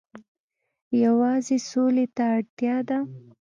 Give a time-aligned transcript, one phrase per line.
[1.03, 2.99] یوازې سولې ته اړتیا ده.